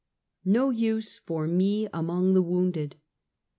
NO 0.45 0.69
USE 0.71 1.21
rOK 1.29 1.47
ME 1.47 1.87
AMONG 1.93 2.33
THE 2.33 2.41
WOUNDED. 2.41 2.95